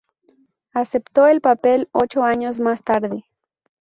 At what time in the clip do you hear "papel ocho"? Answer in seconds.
1.41-2.23